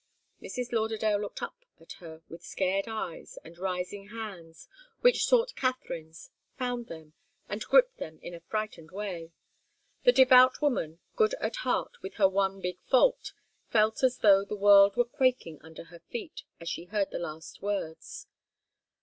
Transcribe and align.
Mrs. 0.41 0.71
Lauderdale 0.71 1.19
looked 1.21 1.43
up 1.43 1.63
at 1.79 1.91
her 1.99 2.23
with 2.27 2.41
scared 2.41 2.87
eyes 2.87 3.37
and 3.43 3.59
rising 3.59 4.07
hands, 4.07 4.67
which 5.01 5.25
sought 5.27 5.55
Katharine's, 5.55 6.31
found 6.57 6.87
them, 6.87 7.13
and 7.47 7.63
gripped 7.63 7.97
them 7.99 8.17
in 8.23 8.33
a 8.33 8.39
frightened 8.39 8.89
way. 8.89 9.31
The 10.03 10.11
devout 10.11 10.59
woman, 10.59 11.01
good 11.15 11.35
at 11.35 11.57
heart 11.57 12.01
with 12.01 12.15
her 12.15 12.27
one 12.27 12.61
big 12.61 12.79
fault, 12.89 13.33
felt 13.69 14.01
as 14.01 14.17
though 14.17 14.43
the 14.43 14.55
world 14.55 14.95
were 14.95 15.05
quaking 15.05 15.59
under 15.61 15.83
her 15.83 15.99
feet 15.99 16.45
as 16.59 16.67
she 16.67 16.85
heard 16.85 17.11
the 17.11 17.19
last 17.19 17.61
words. 17.61 18.25